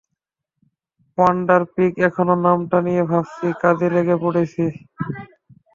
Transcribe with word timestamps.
Wonder 1.17 1.61
pig, 1.73 1.93
এখনও 2.07 2.35
নামটা 2.45 2.77
নিয়ে 2.87 3.03
ভাবছি, 3.11 3.47
কাজে 3.61 3.87
লেগে 3.95 4.15
পড়ছি। 4.21 4.65